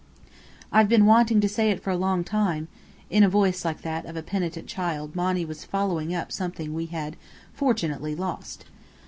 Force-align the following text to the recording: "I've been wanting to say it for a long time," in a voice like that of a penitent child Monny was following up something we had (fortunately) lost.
"I've 0.71 0.89
been 0.89 1.05
wanting 1.05 1.41
to 1.41 1.47
say 1.47 1.69
it 1.69 1.83
for 1.83 1.91
a 1.91 1.95
long 1.95 2.23
time," 2.23 2.69
in 3.11 3.21
a 3.23 3.29
voice 3.29 3.63
like 3.63 3.83
that 3.83 4.07
of 4.07 4.17
a 4.17 4.23
penitent 4.23 4.65
child 4.65 5.15
Monny 5.15 5.45
was 5.45 5.63
following 5.63 6.11
up 6.15 6.31
something 6.31 6.73
we 6.73 6.87
had 6.87 7.17
(fortunately) 7.53 8.15
lost. 8.15 8.65